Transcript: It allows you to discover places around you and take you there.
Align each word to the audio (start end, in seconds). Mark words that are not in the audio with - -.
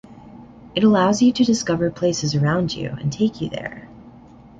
It 0.73 0.83
allows 0.83 1.21
you 1.21 1.31
to 1.31 1.43
discover 1.43 1.91
places 1.91 2.33
around 2.33 2.73
you 2.73 2.89
and 2.89 3.13
take 3.13 3.39
you 3.39 3.49
there. 3.51 3.87